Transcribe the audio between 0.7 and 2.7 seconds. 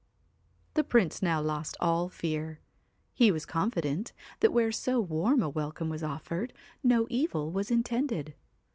The Prince now lost all fear;